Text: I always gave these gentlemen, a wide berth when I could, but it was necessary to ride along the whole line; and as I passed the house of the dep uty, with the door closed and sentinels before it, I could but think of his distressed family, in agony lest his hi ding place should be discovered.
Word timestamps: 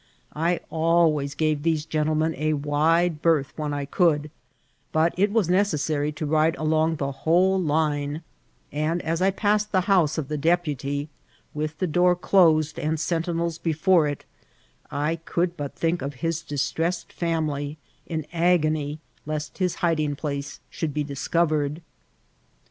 I 0.35 0.61
always 0.71 1.35
gave 1.35 1.61
these 1.61 1.85
gentlemen, 1.85 2.33
a 2.35 2.53
wide 2.53 3.21
berth 3.21 3.53
when 3.55 3.71
I 3.71 3.85
could, 3.85 4.31
but 4.91 5.13
it 5.15 5.31
was 5.31 5.47
necessary 5.47 6.11
to 6.13 6.25
ride 6.25 6.55
along 6.55 6.95
the 6.95 7.11
whole 7.11 7.61
line; 7.61 8.23
and 8.71 9.03
as 9.03 9.21
I 9.21 9.29
passed 9.29 9.71
the 9.71 9.81
house 9.81 10.17
of 10.17 10.27
the 10.27 10.39
dep 10.39 10.65
uty, 10.65 11.09
with 11.53 11.77
the 11.77 11.85
door 11.85 12.15
closed 12.15 12.79
and 12.79 12.99
sentinels 12.99 13.59
before 13.59 14.07
it, 14.07 14.25
I 14.89 15.17
could 15.17 15.55
but 15.55 15.75
think 15.75 16.01
of 16.01 16.15
his 16.15 16.41
distressed 16.41 17.13
family, 17.13 17.77
in 18.07 18.25
agony 18.33 18.97
lest 19.27 19.59
his 19.59 19.75
hi 19.85 19.93
ding 19.93 20.15
place 20.15 20.59
should 20.71 20.95
be 20.95 21.03
discovered. 21.03 21.79